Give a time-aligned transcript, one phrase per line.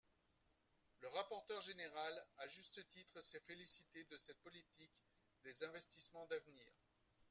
[1.01, 5.05] Le rapporteur général, à juste titre, s’est félicité de cette politique
[5.43, 6.73] des investissements d’avenir.